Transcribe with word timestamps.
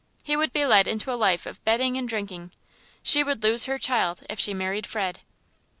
He 0.23 0.35
would 0.35 0.51
be 0.51 0.65
led 0.65 0.87
into 0.87 1.11
a 1.11 1.13
life 1.13 1.45
of 1.45 1.63
betting 1.63 1.95
and 1.95 2.09
drinking; 2.09 2.53
she 3.03 3.23
would 3.23 3.43
lose 3.43 3.65
her 3.65 3.77
child 3.77 4.21
if 4.31 4.39
she 4.39 4.51
married 4.51 4.87
Fred. 4.87 5.19